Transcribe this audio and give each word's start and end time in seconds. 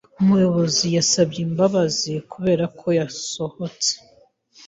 Umuyobozi 0.21 0.85
yasabye 0.97 1.39
imbabazi 1.47 2.13
kuberako 2.31 2.87
yasohotse. 2.99 3.91